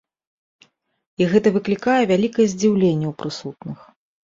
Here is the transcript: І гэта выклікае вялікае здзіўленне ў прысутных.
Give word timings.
І 1.23 1.27
гэта 1.35 1.47
выклікае 1.59 1.99
вялікае 2.15 2.47
здзіўленне 2.55 3.07
ў 3.11 3.13
прысутных. 3.23 3.77